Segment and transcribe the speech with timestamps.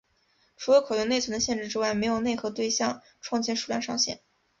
[0.57, 4.19] 除了可用内存的限制之外没有内核对象创建数量上限。